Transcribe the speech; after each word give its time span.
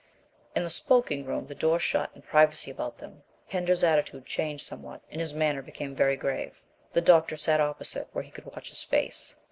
In 0.55 0.63
the 0.63 0.69
smoking 0.71 1.25
room, 1.27 1.45
the 1.45 1.53
door 1.53 1.77
shut 1.77 2.09
and 2.15 2.23
privacy 2.25 2.71
about 2.71 2.97
them, 2.97 3.21
Pender's 3.51 3.83
attitude 3.83 4.25
changed 4.25 4.65
somewhat, 4.65 5.01
and 5.11 5.21
his 5.21 5.35
manner 5.35 5.61
became 5.61 5.93
very 5.93 6.17
grave. 6.17 6.59
The 6.91 7.01
doctor 7.01 7.37
sat 7.37 7.61
opposite, 7.61 8.07
where 8.11 8.23
he 8.23 8.31
could 8.31 8.47
watch 8.47 8.69
his 8.69 8.81
face. 8.81 9.35